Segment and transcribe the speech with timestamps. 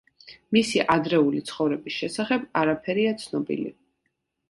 [0.55, 3.75] მისი ადრეული ცხოვრების შესახებ არაფერია ცნობილი.